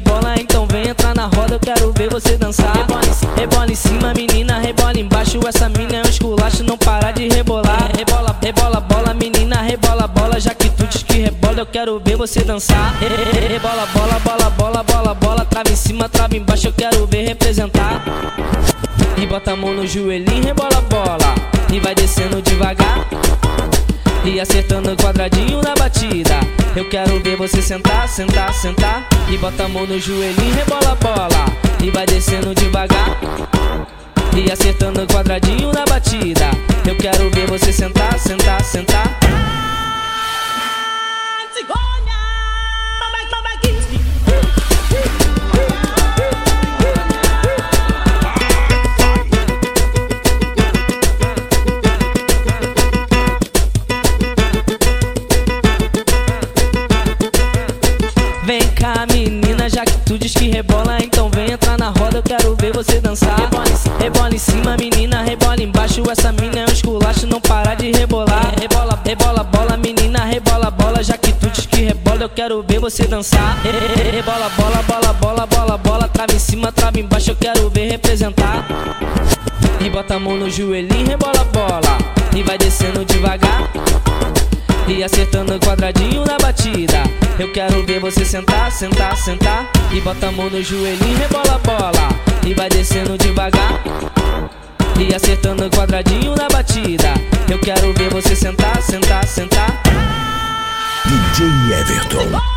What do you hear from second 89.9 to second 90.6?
E bota a mão no